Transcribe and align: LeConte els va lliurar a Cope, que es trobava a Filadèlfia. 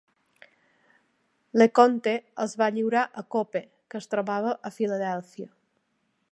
LeConte 1.61 2.13
els 2.45 2.57
va 2.63 2.71
lliurar 2.79 3.05
a 3.23 3.27
Cope, 3.37 3.61
que 3.93 4.01
es 4.03 4.13
trobava 4.15 4.59
a 4.71 4.73
Filadèlfia. 4.79 5.51